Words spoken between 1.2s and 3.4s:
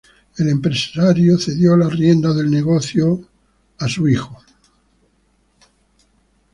cedió las riendas del negocio a manos